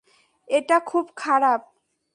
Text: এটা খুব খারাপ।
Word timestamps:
এটা 0.47 0.77
খুব 0.81 1.05
খারাপ। 1.15 1.61